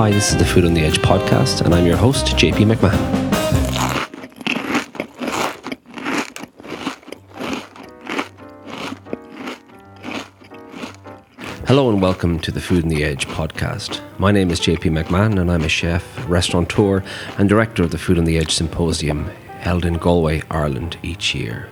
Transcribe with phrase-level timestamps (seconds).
[0.00, 2.96] Hi, this is the Food on the Edge podcast, and I'm your host, JP McMahon.
[11.66, 14.00] Hello and welcome to the Food on the Edge podcast.
[14.18, 17.04] My name is JP McMahon and I'm a chef, restaurateur,
[17.36, 19.26] and director of the Food on the Edge Symposium
[19.58, 21.68] held in Galway, Ireland each year.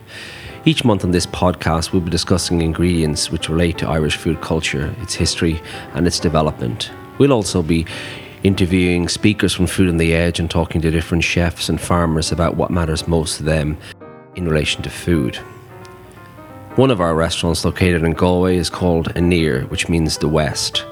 [0.66, 4.94] Each month on this podcast, we'll be discussing ingredients which relate to Irish food culture,
[5.00, 5.62] its history,
[5.94, 6.90] and its development.
[7.18, 7.86] We'll also be
[8.42, 12.56] interviewing speakers from Food on the Edge and talking to different chefs and farmers about
[12.56, 13.76] what matters most to them
[14.36, 15.36] in relation to food.
[16.76, 20.84] One of our restaurants located in Galway is called Aniar, which means the West.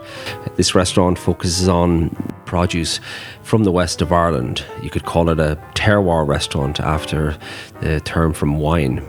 [0.56, 2.10] This restaurant focuses on
[2.44, 2.98] produce
[3.44, 4.64] from the west of Ireland.
[4.82, 7.38] You could call it a terroir restaurant after
[7.80, 9.04] the term from wine.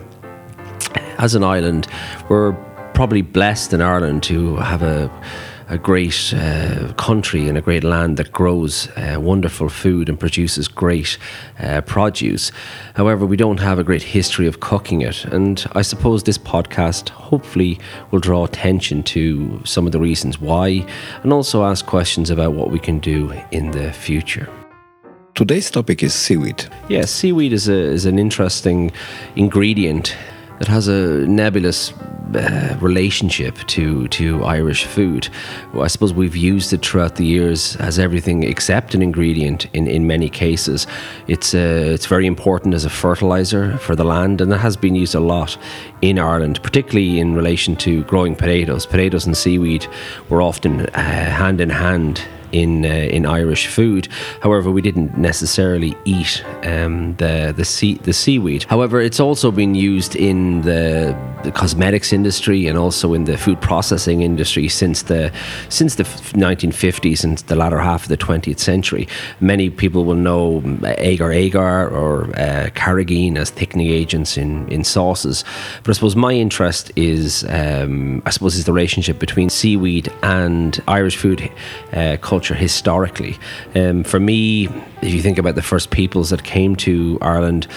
[1.18, 1.88] As an island,
[2.30, 2.54] we're
[2.94, 5.10] probably blessed in Ireland to have a
[5.70, 10.68] a great uh, country and a great land that grows uh, wonderful food and produces
[10.68, 11.18] great
[11.60, 12.52] uh, produce.
[12.96, 15.26] However, we don't have a great history of cooking it.
[15.26, 17.80] And I suppose this podcast hopefully
[18.12, 20.86] will draw attention to some of the reasons why
[21.24, 24.50] and also ask questions about what we can do in the future.
[25.36, 26.64] Today's topic is seaweed.
[26.64, 28.92] Yes, yeah, seaweed is, a, is an interesting
[29.36, 30.16] ingredient
[30.60, 31.94] that has a nebulous
[32.36, 35.30] uh, relationship to to Irish food.
[35.74, 39.88] Well, I suppose we've used it throughout the years as everything except an ingredient in,
[39.88, 40.88] in many cases.
[41.28, 44.96] It's uh, it's very important as a fertilizer for the land, and it has been
[44.96, 45.58] used a lot
[46.02, 48.86] in Ireland, particularly in relation to growing potatoes.
[48.86, 49.88] Potatoes and seaweed
[50.30, 54.08] were often uh, hand in hand in uh, in Irish food.
[54.42, 58.64] However, we didn't necessarily eat um, the the sea the seaweed.
[58.64, 63.60] However, it's also been used in the, the, cosmetics industry and also in the food
[63.62, 65.32] processing industry since the
[65.70, 69.08] since the 1950s and the latter half of the 20th century.
[69.40, 70.62] Many people will know
[70.98, 75.44] agar agar or uh, carrageen as thickening agents in in sauces.
[75.84, 80.82] But I suppose my interest is um, I suppose is the relationship between seaweed and
[80.88, 81.50] Irish food
[81.94, 83.38] uh, culture historically.
[83.76, 84.68] Um, for me,
[85.02, 87.68] if you think about the first peoples that came to Ireland,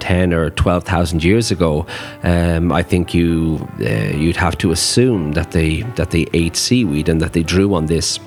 [0.00, 1.86] 10 or 12,000 years ago,
[2.24, 7.08] um, I think you uh, you'd have to assume that they that they ate seaweed
[7.08, 8.18] and that they drew on this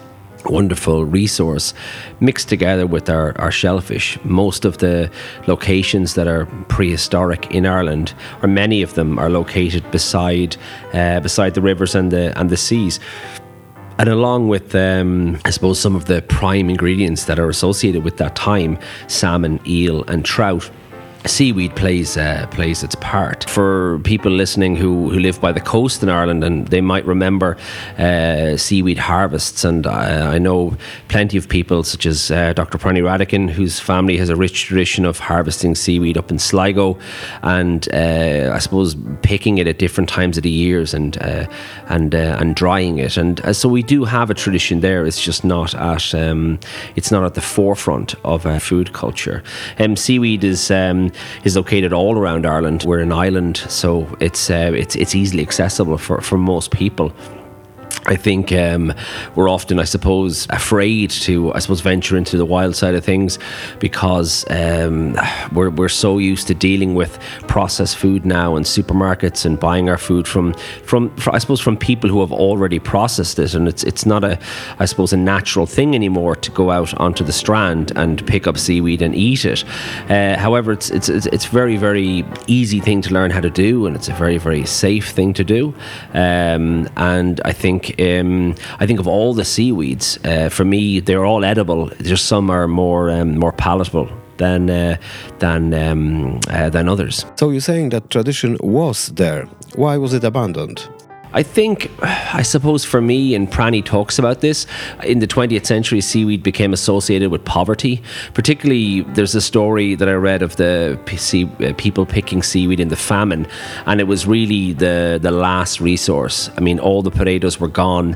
[0.50, 1.74] wonderful resource
[2.20, 4.18] mixed together with our, our shellfish.
[4.24, 5.10] Most of the
[5.48, 10.58] locations that are prehistoric in Ireland, or many of them, are located beside
[10.94, 13.00] uh, beside the rivers and the and the seas.
[13.98, 18.18] And along with, um, I suppose, some of the prime ingredients that are associated with
[18.18, 20.70] that time salmon, eel, and trout
[21.28, 23.50] seaweed plays uh, plays its part.
[23.50, 27.58] For people listening who, who live by the coast in Ireland, and they might remember
[27.98, 30.78] uh, seaweed harvests, and I, I, know
[31.08, 32.78] plenty of people such as uh, Dr.
[32.78, 36.98] Prannie Rhatigan, whose family has a rich tradition of harvesting seaweed up in Sligo,
[37.42, 41.48] and uh, I suppose picking it at different times of the years and uh,
[41.88, 45.06] and uh, and drying it, and so we do have a tradition there.
[45.06, 46.60] It's just not at um,
[46.96, 49.44] it's not at the forefront of food culture.
[49.80, 51.12] Um, seaweed is um,
[51.44, 52.84] is located all around Ireland.
[52.84, 57.12] We're an island, so it's uh, it's it's easily accessible for, for most people.
[58.08, 58.94] I think um,
[59.36, 63.40] we're often, I suppose, afraid to, I suppose, venture into the wild side of things
[63.80, 65.18] because um,
[65.54, 67.18] we're, we're so used to dealing with
[67.48, 72.10] processed food now in supermarkets and buying our food from, from, I suppose, from people
[72.10, 74.40] who have already processed it, and it's it's not a,
[74.80, 78.58] I suppose, a natural thing anymore to go out onto the strand and pick up
[78.58, 79.64] seaweed and eat it.
[80.10, 83.96] Uh, however, it's it's it's very very easy thing to learn how to do, and
[83.96, 85.74] it's a very very safe thing to do,
[86.14, 91.26] um, and I think um, I think of all the seaweeds, uh, for me, they're
[91.26, 91.90] all edible.
[92.02, 94.98] Just some are more um, more palatable than uh,
[95.40, 97.26] than um, uh, than others.
[97.36, 99.48] So you're saying that tradition was there.
[99.76, 100.88] Why was it abandoned?
[101.36, 104.66] I think, I suppose for me, and Prannie talks about this,
[105.04, 108.02] in the 20th century, seaweed became associated with poverty.
[108.34, 112.96] Particularly, there's a story that I read of the uh, people picking seaweed in the
[112.96, 113.48] famine,
[113.86, 116.50] and it was really the, the last resource.
[116.56, 118.16] I mean, all the potatoes were gone.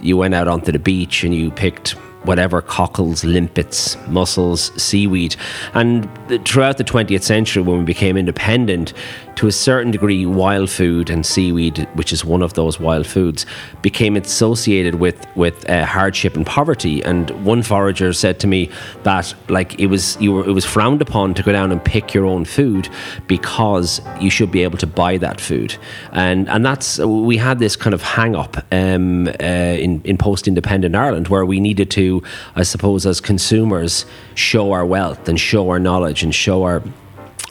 [0.00, 5.36] You went out onto the beach and you picked whatever cockles, limpets, mussels, seaweed.
[5.74, 6.08] And
[6.46, 8.92] throughout the 20th century, when we became independent,
[9.40, 13.46] to a certain degree, wild food and seaweed, which is one of those wild foods,
[13.80, 17.02] became associated with with uh, hardship and poverty.
[17.04, 18.68] And one forager said to me
[19.04, 22.12] that like it was you were it was frowned upon to go down and pick
[22.12, 22.90] your own food
[23.28, 25.74] because you should be able to buy that food.
[26.12, 30.48] And and that's we had this kind of hang up um, uh, in in post
[30.48, 32.09] independent Ireland where we needed to
[32.56, 36.82] I suppose, as consumers, show our wealth and show our knowledge and show our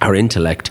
[0.01, 0.69] our intellect,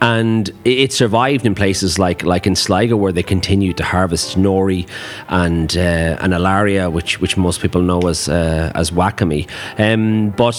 [0.00, 4.88] and it survived in places like like in Sligo where they continued to harvest nori
[5.28, 9.48] and uh, and alaria, which which most people know as uh, as wakame.
[9.78, 10.54] Um, but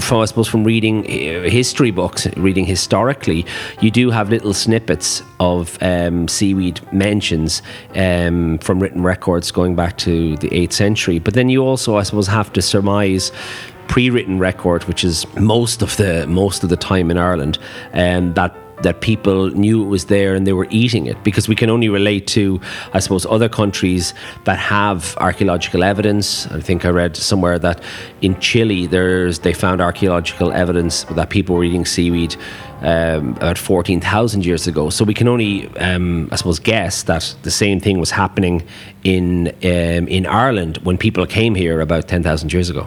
[0.00, 3.46] from I suppose from reading history books, reading historically,
[3.80, 7.62] you do have little snippets of um, seaweed mentions
[7.94, 11.18] um, from written records going back to the eighth century.
[11.18, 13.32] But then you also, I suppose, have to surmise
[13.90, 17.58] pre-written record, which is most of the most of the time in Ireland,
[17.92, 21.22] and um, that that people knew it was there and they were eating it.
[21.24, 22.60] Because we can only relate to
[22.94, 24.14] I suppose other countries
[24.44, 26.46] that have archaeological evidence.
[26.46, 27.82] I think I read somewhere that
[28.22, 32.36] in Chile there's they found archaeological evidence that people were eating seaweed
[32.82, 34.88] um, about 14,000 years ago.
[34.88, 38.62] So we can only um, I suppose guess that the same thing was happening
[39.02, 42.86] in um, in Ireland when people came here about 10,000 years ago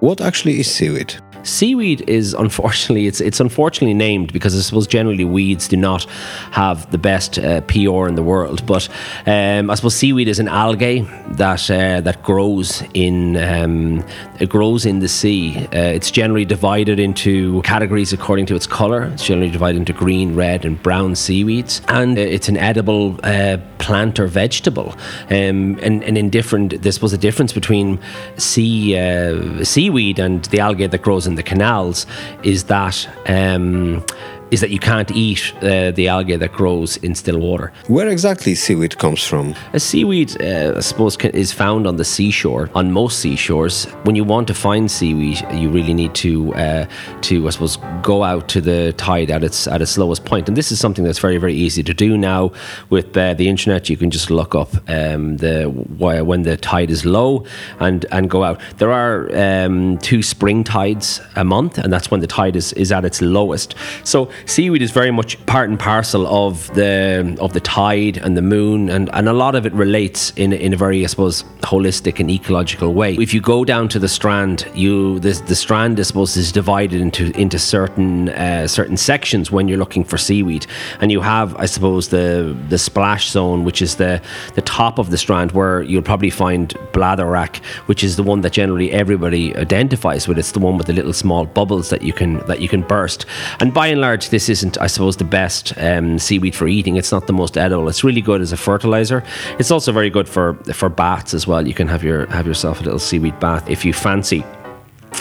[0.00, 1.14] what actually is seaweed?
[1.46, 6.04] Seaweed is unfortunately it's it's unfortunately named because I suppose generally weeds do not
[6.50, 8.66] have the best uh, PR in the world.
[8.66, 8.88] But
[9.26, 14.04] um, I suppose seaweed is an algae that uh, that grows in um,
[14.40, 15.56] it grows in the sea.
[15.72, 19.04] Uh, it's generally divided into categories according to its color.
[19.04, 23.58] It's generally divided into green, red, and brown seaweeds, and uh, it's an edible uh,
[23.78, 24.94] plant or vegetable.
[25.30, 28.00] Um, and and in different, there's supposed a difference between
[28.36, 32.06] sea uh, seaweed and the algae that grows in the canals
[32.42, 34.04] is that um,
[34.50, 37.72] is that you can't eat uh, the algae that grows in still water.
[37.88, 39.54] Where exactly seaweed comes from?
[39.72, 42.70] A seaweed, uh, I suppose, can, is found on the seashore.
[42.74, 46.86] On most seashores, when you want to find seaweed, you really need to, uh,
[47.22, 50.48] to I suppose, go out to the tide at its at its lowest point.
[50.48, 52.52] And this is something that's very very easy to do now
[52.90, 53.90] with uh, the internet.
[53.90, 55.64] You can just look up um, the
[55.98, 57.44] when the tide is low
[57.80, 58.60] and and go out.
[58.78, 62.92] There are um, two spring tides a month, and that's when the tide is is
[62.92, 63.74] at its lowest.
[64.04, 68.42] So seaweed is very much part and parcel of the of the tide and the
[68.42, 72.20] moon, and, and a lot of it relates in in a very, I suppose, holistic
[72.20, 73.14] and ecological way.
[73.14, 77.00] If you go down to the strand, you the, the strand, I suppose, is divided
[77.00, 80.66] into into certain uh, certain sections when you're looking for seaweed,
[81.00, 84.20] and you have, I suppose, the the splash zone, which is the
[84.54, 87.56] the top of the strand where you'll probably find bladderwrack,
[87.86, 90.38] which is the one that generally everybody identifies with.
[90.38, 93.26] It's the one with the little small bubbles that you can that you can burst,
[93.60, 96.96] and by and large this isn't, I suppose, the best um, seaweed for eating.
[96.96, 97.88] It's not the most edible.
[97.88, 99.22] It's really good as a fertilizer.
[99.58, 101.66] It's also very good for for baths as well.
[101.66, 104.44] You can have your have yourself a little seaweed bath if you fancy.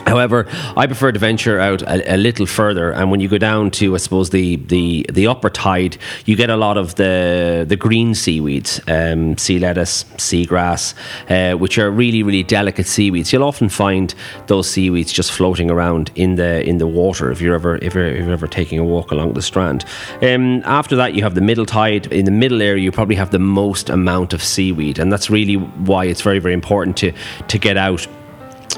[0.06, 0.48] However,
[0.78, 3.96] I prefer to venture out a, a, little further, and when you go down to,
[3.96, 8.14] I suppose, the the the upper tide, you get a lot of the the green
[8.14, 10.94] seaweeds, um, sea lettuce, seagrass,
[11.30, 13.34] uh, which are really really delicate seaweeds.
[13.34, 14.14] You'll often find
[14.46, 18.08] those seaweeds just floating around in the in the water if you're ever if you're,
[18.08, 19.86] if you're ever taking a walk along the strand.
[20.22, 22.14] Um, after that, you have the middle tide.
[22.14, 25.56] In the middle area, you probably have the most amount of seaweed, and that's really
[25.56, 27.12] why it's very very important to
[27.48, 28.08] to get out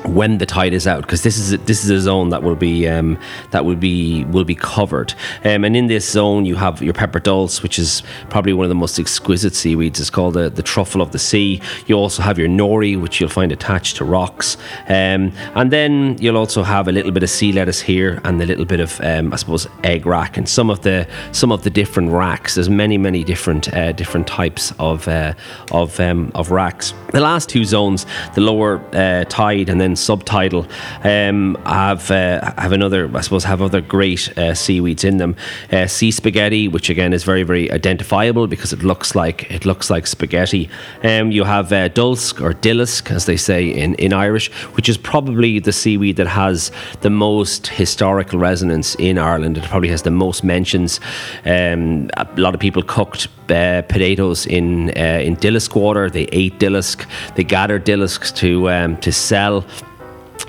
[0.05, 2.55] when the tide is out because this is a, this is a zone that will
[2.55, 3.17] be um,
[3.51, 5.13] that will be will be covered.
[5.43, 8.69] Um, and in this zone you have your pepper dulse which is probably one of
[8.69, 9.99] the most exquisite seaweeds.
[9.99, 11.61] It's called the, the truffle of the sea.
[11.87, 14.57] You also have your nori which you'll find attached to rocks.
[14.87, 18.45] Um, and then you'll also have a little bit of sea lettuce here and a
[18.45, 21.69] little bit of um, I suppose egg wrack and some of the some of the
[21.69, 22.55] different wracks.
[22.55, 25.33] There's many many different uh, different types of uh,
[25.71, 26.93] of um, of wracks.
[27.11, 30.67] The last two zones the lower uh, tide and then subtidal
[31.03, 35.35] um, have uh, have another I suppose have other great uh, seaweeds in them.
[35.71, 39.89] Uh, sea spaghetti, which again is very very identifiable because it looks like it looks
[39.89, 40.69] like spaghetti.
[41.03, 44.97] Um, you have uh, dulsk or dillisk, as they say in in Irish, which is
[44.97, 49.57] probably the seaweed that has the most historical resonance in Ireland.
[49.57, 50.99] It probably has the most mentions.
[51.45, 56.09] Um, a lot of people cooked uh, potatoes in uh, in dillisk water.
[56.09, 57.05] They ate dillisk.
[57.35, 59.65] They gathered dillisks to um, to sell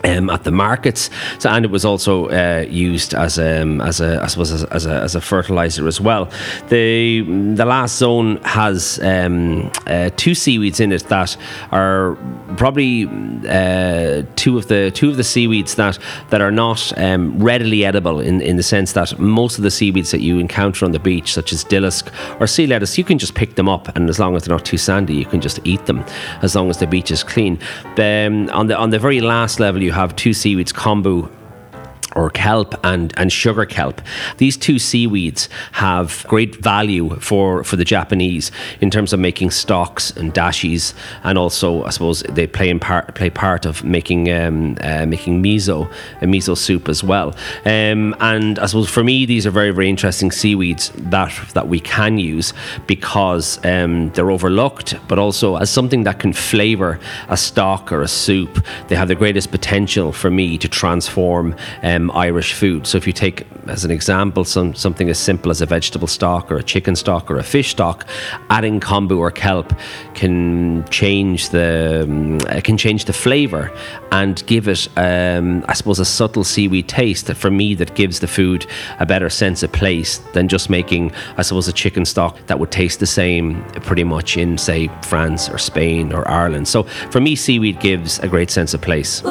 [0.04, 1.10] um, at the markets.
[1.38, 4.86] So, and it was also uh, used as um, as a, I suppose, as, as,
[4.86, 6.30] a, as a fertilizer as well.
[6.68, 7.22] The
[7.54, 11.36] the last zone has um, uh, two seaweeds in it that
[11.70, 12.16] are
[12.56, 13.06] probably
[13.48, 15.98] uh, two of the two of the seaweeds that
[16.30, 20.10] that are not um, readily edible in in the sense that most of the seaweeds
[20.10, 23.34] that you encounter on the beach, such as dillisk or sea lettuce, you can just
[23.34, 25.84] pick them up, and as long as they're not too sandy, you can just eat
[25.86, 26.04] them,
[26.42, 27.58] as long as the beach is clean.
[27.96, 31.30] Then on the on the very last level you have two seaweeds, kombu
[32.16, 34.00] or kelp and, and sugar kelp.
[34.38, 38.50] These two seaweeds have great value for, for the Japanese
[38.80, 43.14] in terms of making stocks and dashies, and also I suppose they play in part
[43.14, 47.34] play part of making um, uh, making miso, a miso soup as well.
[47.64, 51.80] Um, and I suppose for me these are very very interesting seaweeds that that we
[51.80, 52.52] can use
[52.86, 56.98] because um, they're overlooked, but also as something that can flavour
[57.28, 58.64] a stock or a soup.
[58.88, 61.54] They have the greatest potential for me to transform.
[61.82, 62.86] Um, Irish food.
[62.86, 66.50] So if you take as an example some something as simple as a vegetable stock
[66.50, 68.06] or a chicken stock or a fish stock,
[68.50, 69.72] adding kombu or kelp
[70.14, 73.70] can change the um, can change the flavour
[74.12, 78.20] and give it, um, I suppose, a subtle seaweed taste that for me that gives
[78.20, 78.66] the food
[78.98, 82.70] a better sense of place than just making, I suppose, a chicken stock that would
[82.70, 86.68] taste the same pretty much in say France or Spain or Ireland.
[86.68, 89.22] So for me, seaweed gives a great sense of place.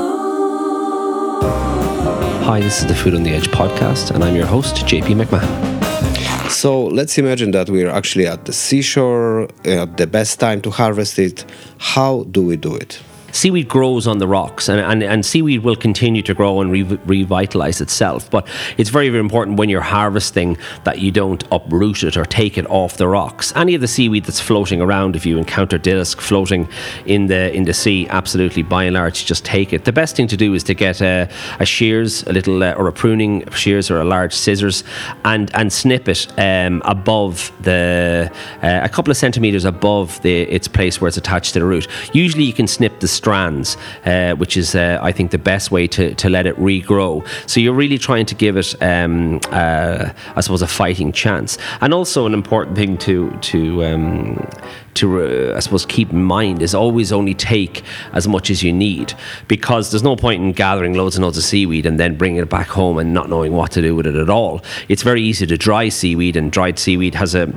[2.47, 6.49] Hi, this is the Food on the Edge podcast, and I'm your host, JP McMahon.
[6.49, 10.69] So let's imagine that we're actually at the seashore uh, at the best time to
[10.69, 11.43] harvest it.
[11.77, 13.01] How do we do it?
[13.31, 16.83] Seaweed grows on the rocks and, and, and seaweed will continue to grow and re-
[16.83, 18.29] revitalize itself.
[18.29, 22.57] But it's very, very important when you're harvesting that you don't uproot it or take
[22.57, 23.53] it off the rocks.
[23.55, 26.67] Any of the seaweed that's floating around, if you encounter dillisk floating
[27.05, 29.85] in the in the sea, absolutely by and large, just take it.
[29.85, 31.29] The best thing to do is to get a,
[31.59, 34.83] a shears, a little uh, or a pruning shears or a large scissors,
[35.25, 38.31] and and snip it um, above the
[38.63, 41.87] uh, a couple of centimeters above the its place where it's attached to the root.
[42.13, 45.87] Usually, you can snip the strands, uh, which is, uh, I think, the best way
[45.87, 47.27] to, to let it regrow.
[47.49, 51.57] So you're really trying to give it, um, uh, I suppose, a fighting chance.
[51.81, 54.49] And also, an important thing to to um,
[54.95, 57.83] to uh, I suppose keep in mind is always only take
[58.13, 59.13] as much as you need
[59.47, 62.49] because there's no point in gathering loads and loads of seaweed and then bringing it
[62.49, 64.61] back home and not knowing what to do with it at all.
[64.89, 67.53] It's very easy to dry seaweed, and dried seaweed has a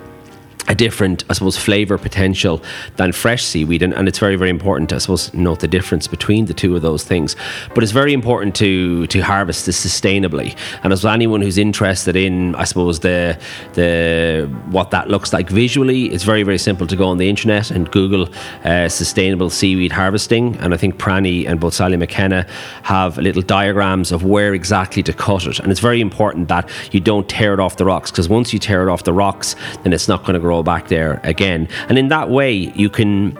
[0.69, 2.62] a different, I suppose, flavour potential
[2.97, 3.83] than fresh seaweed.
[3.83, 6.75] And, and, it's very, very important to, I suppose, note the difference between the two
[6.76, 7.37] of those things.
[7.75, 10.57] But it's very important to to harvest this sustainably.
[10.83, 13.38] And as anyone who's interested in, I suppose, the
[13.75, 17.71] the what that looks like visually, it's very, very simple to go on the internet
[17.71, 18.29] and Google
[18.64, 20.57] uh, sustainable seaweed harvesting.
[20.57, 22.47] And I think Prannie and both Sally McKenna
[22.83, 25.59] have little diagrams of where exactly to cut it.
[25.61, 28.59] And it's very important that you don't tear it off the rocks because once you
[28.59, 31.69] tear it off the rocks, then it's not going to grow back there again.
[31.88, 33.37] And in that way, you can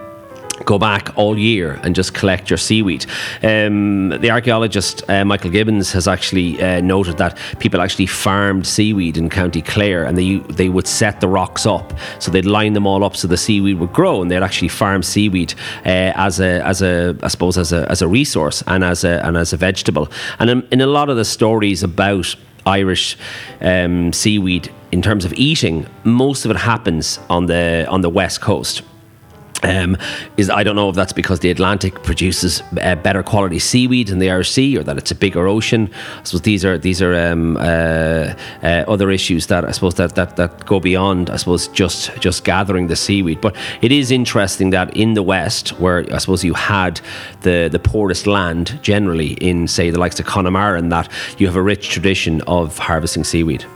[0.65, 3.07] go back all year and just collect your seaweed.
[3.43, 9.17] Um, the archaeologist uh, Michael Gibbons has actually uh, noted that people actually farmed seaweed
[9.17, 12.87] in County Clare and they they would set the rocks up so they'd line them
[12.87, 15.55] all up so the seaweed would grow and they'd actually farm seaweed
[15.87, 19.25] uh, as a as a I suppose as a as a resource and as a
[19.27, 20.09] and as a vegetable.
[20.39, 22.35] And in, in a lot of the stories about
[22.67, 23.17] Irish
[23.61, 28.41] um, seaweed in terms of eating, most of it happens on the on the west
[28.41, 28.83] coast.
[29.63, 29.99] Um,
[30.39, 34.19] is I don't know if that's because the Atlantic produces uh, better quality seaweed than
[34.19, 35.91] the Irish Sea, or that it's a bigger ocean.
[36.19, 40.15] I suppose these are these are um, uh, uh, other issues that I suppose that,
[40.15, 43.43] that that go beyond I suppose just just gathering the seaweed.
[43.43, 47.01] But it is interesting that in the West, where I suppose you had
[47.43, 51.57] the the poorest land generally in say the likes of Connemara, and that you have
[51.57, 53.67] a rich tradition of harvesting seaweed.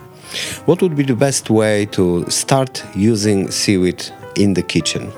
[0.67, 4.05] What would be the best way to start using seaweed
[4.37, 5.13] in the kitchen?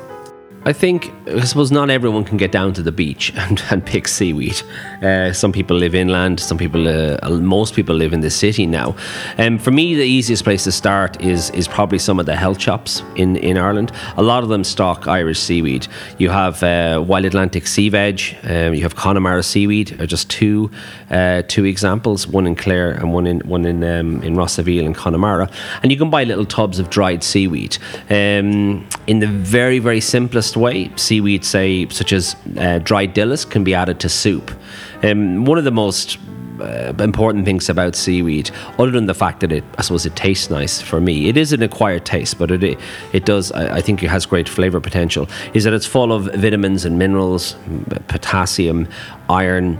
[0.65, 4.09] I think, I suppose not everyone can get down to the beach and, and pick
[4.09, 4.61] seaweed.
[5.03, 8.95] Uh, some people live inland, some people, uh, most people live in the city now.
[9.39, 12.61] Um, for me, the easiest place to start is is probably some of the health
[12.61, 13.93] shops in, in Ireland.
[14.17, 15.87] A lot of them stock Irish seaweed.
[16.19, 20.71] You have uh, Wild Atlantic Sea Veg, um, you have Connemara seaweed, are just two
[21.11, 24.95] uh, two examples, one in Clare and one in one in um, in Rossaveel and
[24.95, 25.51] Connemara.
[25.83, 27.79] And you can buy little tubs of dried seaweed.
[28.11, 30.91] Um, in the very, very simplest way.
[30.97, 34.51] Seaweed, say, such as uh, dried dillis, can be added to soup.
[35.03, 36.19] Um, one of the most
[36.61, 40.51] uh, important things about seaweed, other than the fact that it, I suppose, it tastes
[40.51, 41.29] nice for me.
[41.29, 42.79] It is an acquired taste, but it
[43.13, 43.53] it does.
[43.53, 45.29] I, I think it has great flavor potential.
[45.55, 47.57] Is that it's full of vitamins and minerals,
[48.09, 48.89] potassium,
[49.29, 49.79] iron,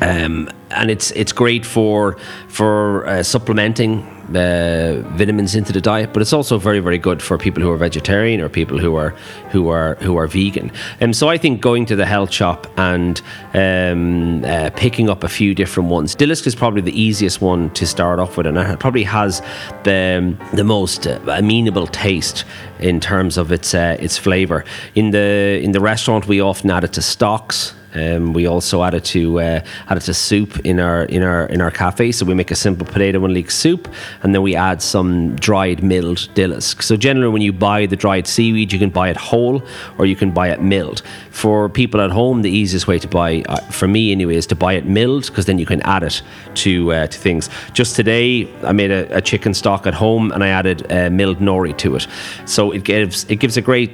[0.00, 2.16] um, and it's it's great for
[2.48, 7.38] for uh, supplementing uh, vitamins into the diet, but it's also very very good for
[7.38, 9.10] people who are vegetarian or people who are
[9.50, 10.70] who are who are vegan.
[11.00, 13.20] And um, so I think going to the health shop and
[13.54, 16.16] um, uh, picking up a few different ones.
[16.16, 19.40] Dillisk is probably the easiest one to start off with, and it probably has
[19.84, 22.44] the the most amenable taste
[22.78, 24.64] in terms of its uh, its flavor.
[24.94, 27.74] In the in the restaurant, we often add it to stocks.
[27.96, 31.46] Um, we also add it to uh, add it to soup in our in our
[31.46, 32.12] in our cafe.
[32.12, 33.88] So we make a simple potato and leek soup,
[34.22, 36.82] and then we add some dried milled dillisk.
[36.82, 39.62] So generally, when you buy the dried seaweed, you can buy it whole
[39.98, 41.02] or you can buy it milled.
[41.30, 44.56] For people at home, the easiest way to buy, uh, for me anyway, is to
[44.56, 46.22] buy it milled because then you can add it
[46.54, 47.48] to uh, to things.
[47.72, 51.38] Just today, I made a, a, chicken stock at home and I added uh, milled
[51.38, 52.06] nori to it.
[52.44, 53.90] So it gives it gives a great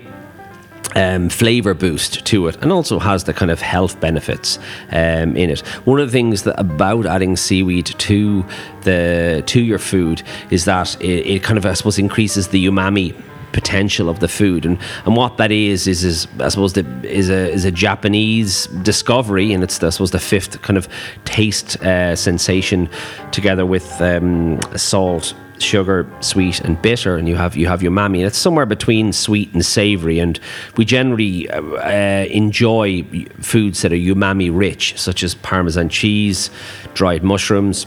[0.95, 4.59] um, flavor boost to it, and also has the kind of health benefits
[4.91, 5.61] um, in it.
[5.87, 8.45] One of the things that about adding seaweed to
[8.83, 13.15] the to your food is that it, it kind of I suppose increases the umami
[13.53, 17.29] potential of the food and and what that is is is I suppose the, is
[17.29, 20.89] a is a Japanese discovery and it's the, I suppose the fifth kind of
[21.25, 22.89] taste uh, sensation
[23.31, 28.19] together with um, salt sugar, sweet, and bitter, and you have you have your umami,
[28.19, 30.19] and it's somewhere between sweet and savoury.
[30.19, 30.38] And
[30.76, 33.04] we generally uh, uh, enjoy
[33.40, 36.50] foods that are umami rich, such as Parmesan cheese,
[36.95, 37.87] dried mushrooms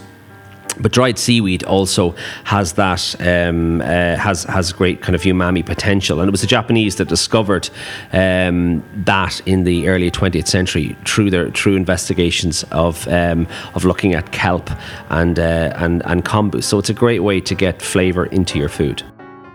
[0.80, 2.14] but dried seaweed also
[2.44, 6.46] has that um, uh, has has great kind of umami potential, and it was the
[6.46, 7.68] Japanese that discovered
[8.12, 14.14] um, that in the early 20th century through their through investigations of um, of looking
[14.14, 14.70] at kelp
[15.10, 16.62] and uh, and and kombu.
[16.62, 19.02] So it's a great way to get flavour into your food.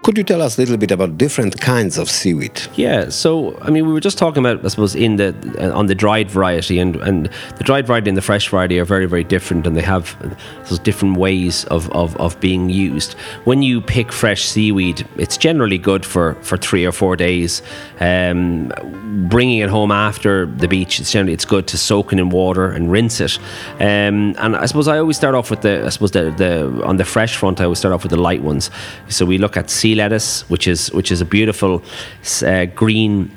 [0.03, 2.59] Could you tell us a little bit about different kinds of seaweed?
[2.73, 5.85] Yeah, so I mean, we were just talking about, I suppose, in the uh, on
[5.85, 9.23] the dried variety, and and the dried variety and the fresh variety are very very
[9.23, 10.17] different, and they have
[10.67, 13.13] those different ways of, of, of being used.
[13.43, 17.61] When you pick fresh seaweed, it's generally good for for three or four days.
[17.99, 18.73] Um,
[19.29, 22.71] bringing it home after the beach, it's generally it's good to soak it in water
[22.71, 23.37] and rinse it.
[23.79, 26.97] Um, and I suppose I always start off with the I suppose the, the on
[26.97, 28.71] the fresh front, I always start off with the light ones.
[29.09, 31.81] So we look at sea sea lettuce, which is which is a beautiful
[32.45, 33.29] uh, green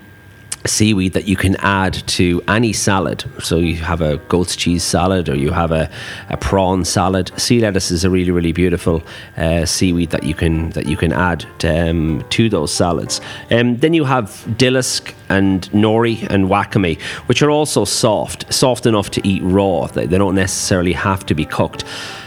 [0.66, 3.22] seaweed that you can add to any salad.
[3.42, 5.90] So you have a goat's cheese salad or you have a,
[6.30, 7.30] a prawn salad.
[7.36, 9.02] Sea lettuce is a really really beautiful
[9.36, 13.20] uh, seaweed that you can that you can add to, um, to those salads.
[13.50, 19.10] Um, then you have dillisk and nori and wakame, which are also soft, soft enough
[19.10, 19.86] to eat raw.
[19.86, 21.84] They, they don't necessarily have to be cooked.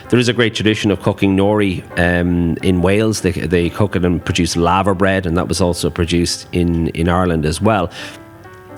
[0.09, 3.21] There is a great tradition of cooking nori um, in Wales.
[3.21, 7.09] They, they cook it and produce laver bread, and that was also produced in, in
[7.09, 7.91] Ireland as well.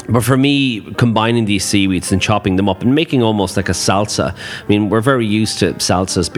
[0.07, 3.73] But for me, combining these seaweeds and chopping them up and making almost like a
[3.73, 4.33] salsa.
[4.33, 6.29] I mean, we're very used to salsas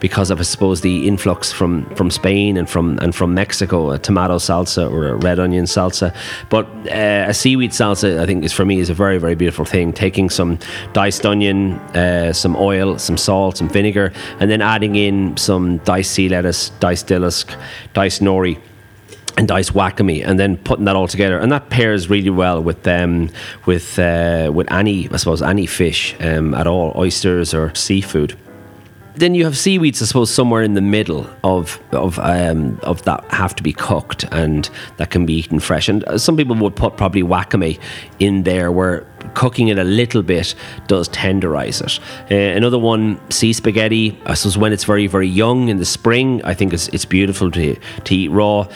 [0.00, 3.98] because of, I suppose, the influx from, from Spain and from and from Mexico, a
[3.98, 6.14] tomato salsa or a red onion salsa.
[6.50, 9.64] But uh, a seaweed salsa, I think, is for me is a very very beautiful
[9.64, 9.92] thing.
[9.92, 10.58] Taking some
[10.92, 16.12] diced onion, uh, some oil, some salt, some vinegar, and then adding in some diced
[16.12, 17.58] sea lettuce, diced dillisk,
[17.94, 18.58] diced nori
[19.36, 22.86] and diced wakame, and then putting that all together, and that pairs really well with
[22.86, 23.30] um,
[23.66, 28.36] with uh, with any, I suppose, any fish um, at all, oysters or seafood.
[29.16, 33.24] Then you have seaweeds, I suppose, somewhere in the middle of of um, of that
[33.30, 35.88] have to be cooked and that can be eaten fresh.
[35.88, 37.78] And uh, some people would put probably wakame
[38.18, 40.54] in there, where cooking it a little bit
[40.88, 42.00] does tenderize it.
[42.30, 44.20] Uh, another one, sea spaghetti.
[44.26, 47.52] I suppose when it's very very young in the spring, I think it's it's beautiful
[47.52, 48.66] to to eat raw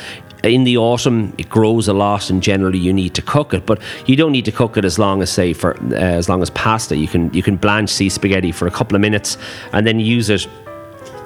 [0.42, 3.80] in the autumn it grows a lot and generally you need to cook it but
[4.06, 6.50] you don't need to cook it as long as say for uh, as long as
[6.50, 9.36] pasta you can you can blanch sea spaghetti for a couple of minutes
[9.72, 10.46] and then use it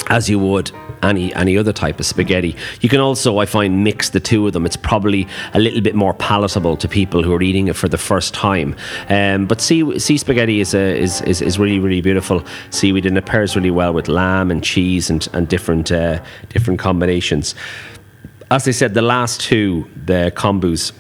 [0.09, 0.70] as you would
[1.03, 2.57] any any other type of spaghetti.
[2.81, 4.64] You can also, I find, mix the two of them.
[4.66, 7.98] It's probably a little bit more palatable to people who are eating it for the
[7.98, 8.77] first time.
[9.09, 13.18] Um, but sea, sea spaghetti is, a, is, is is really really beautiful seaweed, and
[13.18, 17.55] it pairs really well with lamb and cheese and and different uh, different combinations
[18.53, 20.93] as I said, the last two, the kombus,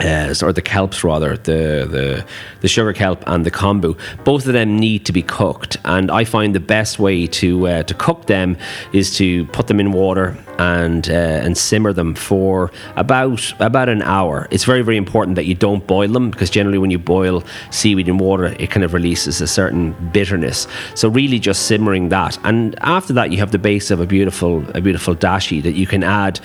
[0.00, 2.26] uh, or the kelps rather, the, the
[2.60, 3.96] the sugar kelp and the kombu.
[4.24, 7.82] Both of them need to be cooked, and I find the best way to uh,
[7.84, 8.56] to cook them
[8.92, 14.02] is to put them in water and uh, and simmer them for about about an
[14.02, 14.48] hour.
[14.50, 18.08] It's very very important that you don't boil them because generally when you boil seaweed
[18.08, 20.66] in water, it kind of releases a certain bitterness.
[20.96, 24.64] So really just simmering that, and after that you have the base of a beautiful
[24.74, 26.40] a beautiful dashi that you can add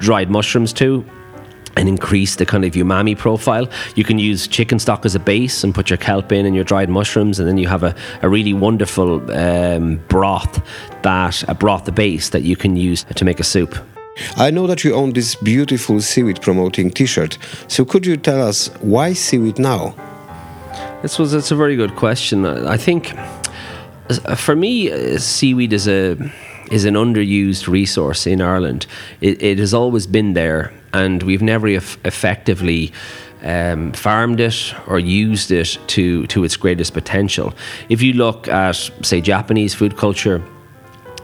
[0.00, 1.04] dried mushrooms to
[1.76, 3.68] and increase the kind of umami profile.
[3.94, 6.64] You can use chicken stock as a base and put your kelp in and your
[6.64, 10.62] dried mushrooms, and then you have a, a really wonderful um, broth
[11.02, 13.76] that a broth the base that you can use to make a soup.
[14.36, 17.38] I know that you own this beautiful seaweed promoting T-shirt.
[17.68, 19.94] So could you tell us why seaweed now?
[21.02, 22.44] This was it's a very good question.
[22.44, 23.14] I think
[24.36, 26.16] for me, uh, seaweed is a
[26.70, 28.86] is an underused resource in Ireland.
[29.20, 32.92] It, it has always been there, and we've never effectively
[33.42, 37.54] um, farmed it or used it to to its greatest potential.
[37.88, 40.42] If you look at say Japanese food culture,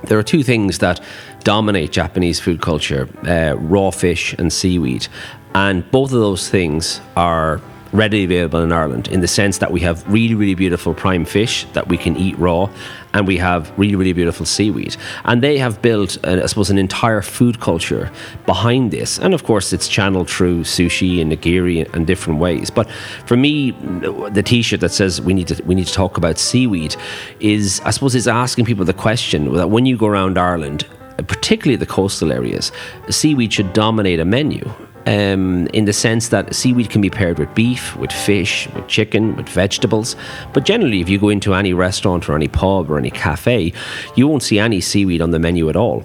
[0.04, 1.00] there are two things that
[1.44, 5.08] dominate Japanese food culture: uh, raw fish and seaweed,
[5.54, 7.60] and both of those things are
[7.96, 11.66] readily available in Ireland in the sense that we have really, really beautiful prime fish
[11.72, 12.68] that we can eat raw,
[13.14, 14.96] and we have really, really beautiful seaweed.
[15.24, 18.10] And they have built, uh, I suppose, an entire food culture
[18.44, 19.18] behind this.
[19.18, 22.70] And of course, it's channeled through sushi and nigiri and different ways.
[22.70, 22.90] But
[23.26, 26.96] for me, the T-shirt that says we need to we need to talk about seaweed
[27.40, 30.86] is, I suppose, is asking people the question that when you go around Ireland
[31.28, 32.72] particularly the coastal areas,
[33.08, 34.70] seaweed should dominate a menu
[35.06, 39.36] um, in the sense that seaweed can be paired with beef, with fish, with chicken,
[39.36, 40.16] with vegetables.
[40.52, 43.72] But generally, if you go into any restaurant or any pub or any cafe,
[44.16, 46.04] you won't see any seaweed on the menu at all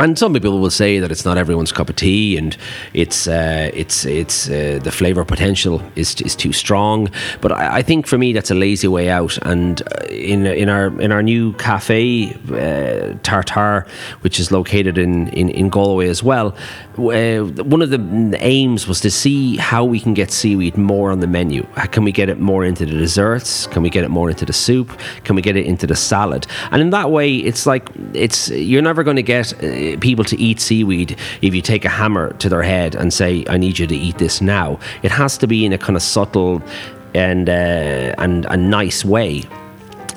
[0.00, 2.56] and some people will say that it's not everyone's cup of tea, and
[2.94, 7.08] it's uh, it's it's uh, the flavor potential is is too strong.
[7.40, 9.38] But I, I, think for me that's a lazy way out.
[9.42, 13.86] And uh, in in our in our new cafe uh, Tartare,
[14.20, 16.54] which is located in, in, in Galway as well,
[16.98, 21.20] uh, one of the aims was to see how we can get seaweed more on
[21.20, 21.66] the menu.
[21.92, 23.66] Can we get it more into the desserts?
[23.68, 24.98] Can we get it more into the soup?
[25.24, 26.46] Can we get it into the salad?
[26.70, 30.38] And in that way, it's like it's you're never going to get uh, people to
[30.40, 33.86] eat seaweed if you take a hammer to their head and say, "I need you
[33.86, 36.62] to eat this now." It has to be in a kind of subtle
[37.14, 39.44] and uh, and a nice way.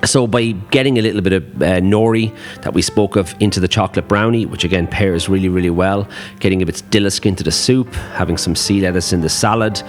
[0.03, 3.67] So by getting a little bit of uh, nori that we spoke of into the
[3.67, 6.07] chocolate brownie, which again pairs really really well,
[6.39, 9.81] getting a bit of dillisk into the soup, having some sea lettuce in the salad,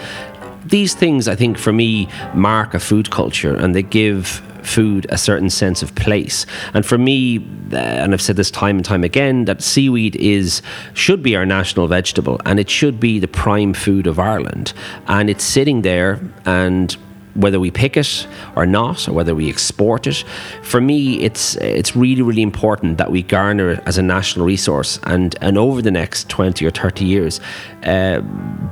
[0.64, 5.18] these things I think for me mark a food culture and they give food a
[5.18, 6.46] certain sense of place.
[6.75, 7.38] And for me,
[7.72, 10.62] uh, and I've said this time and time again, that seaweed is
[10.94, 14.72] should be our national vegetable, and it should be the prime food of Ireland.
[15.07, 16.96] And it's sitting there and
[17.35, 20.25] whether we pick it or not, or whether we export it.
[20.62, 25.01] For me, it's it's really really important that we garner it as a national resource,
[25.05, 27.40] and and over the next twenty or thirty years,
[27.85, 28.21] uh,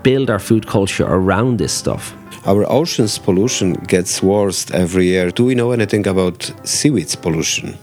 [0.02, 2.14] build our food culture around this stuff
[2.46, 5.30] our oceans pollution gets worse every year.
[5.30, 7.76] Do we know anything about seaweeds pollution?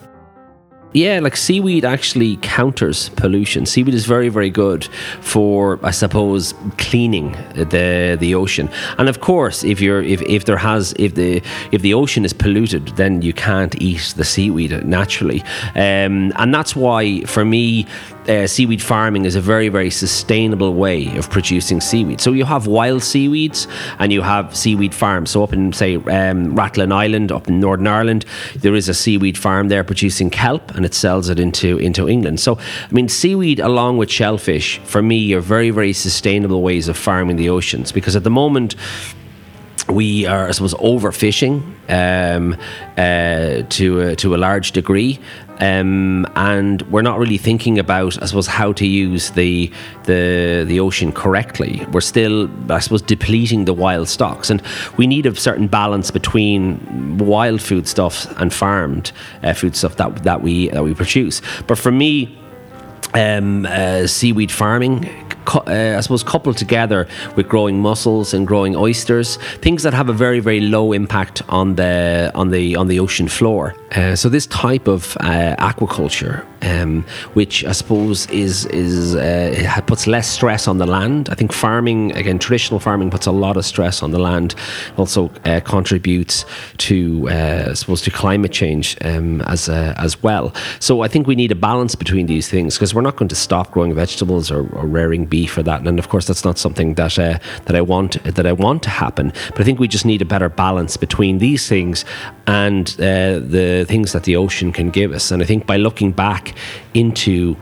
[0.97, 3.67] Yeah, like seaweed actually counters pollution.
[3.67, 4.85] Seaweed is very, very good
[5.21, 8.67] for, I suppose, cleaning the the ocean.
[8.97, 12.33] And of course, if you're if, if there has if the if the ocean is
[12.33, 15.41] polluted, then you can't eat the seaweed naturally.
[15.75, 17.85] Um, and that's why, for me,
[18.27, 22.19] uh, seaweed farming is a very, very sustainable way of producing seaweed.
[22.19, 23.67] So you have wild seaweeds
[23.99, 25.31] and you have seaweed farms.
[25.31, 29.69] So up in, say, um, Island, up in Northern Ireland, there is a seaweed farm
[29.69, 32.39] there producing kelp and it sells it into, into England.
[32.39, 32.57] So,
[32.89, 37.35] I mean, seaweed along with shellfish, for me, are very, very sustainable ways of farming
[37.35, 38.75] the oceans because at the moment,
[39.89, 42.55] we are, I suppose, overfishing um,
[42.97, 45.19] uh, to a, to a large degree,
[45.59, 49.71] um, and we're not really thinking about, I suppose, how to use the
[50.03, 51.85] the the ocean correctly.
[51.91, 54.61] We're still, I suppose, depleting the wild stocks, and
[54.97, 59.11] we need a certain balance between wild food stuff and farmed
[59.43, 61.41] uh, food stuff that that we that we produce.
[61.67, 62.37] But for me.
[63.13, 69.37] Um, uh, seaweed farming uh, I suppose, coupled together with growing mussels and growing oysters,
[69.61, 73.27] things that have a very, very low impact on the on the on the ocean
[73.27, 73.75] floor.
[73.95, 79.15] Uh, so this type of uh, aquaculture, um, which I suppose is is
[79.87, 81.29] puts less stress on the land.
[81.29, 84.55] I think farming again, traditional farming puts a lot of stress on the land.
[84.97, 85.29] Also
[85.63, 86.45] contributes
[86.77, 90.53] to I suppose to climate change um, as as well.
[90.79, 93.35] So I think we need a balance between these things because we're not going to
[93.35, 95.85] stop growing vegetables or, or rearing beef for that.
[95.85, 98.89] And of course, that's not something that uh, that I want that I want to
[98.89, 99.31] happen.
[99.49, 102.05] But I think we just need a better balance between these things
[102.47, 105.31] and uh, the things that the ocean can give us.
[105.31, 106.55] And I think by looking back
[106.93, 107.55] into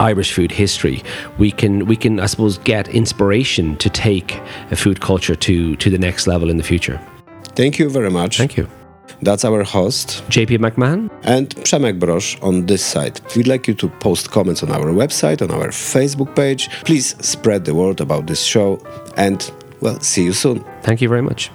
[0.00, 1.02] Irish food history,
[1.38, 5.90] we can we can I suppose get inspiration to take a food culture to to
[5.90, 7.00] the next level in the future.
[7.54, 8.36] Thank you very much.
[8.36, 8.68] Thank you.
[9.22, 13.20] That's our host, JP McMahon, and Przemek Brosz on this side.
[13.36, 16.68] We'd like you to post comments on our website, on our Facebook page.
[16.84, 18.80] Please spread the word about this show,
[19.16, 20.64] and well, see you soon.
[20.82, 21.50] Thank you very much.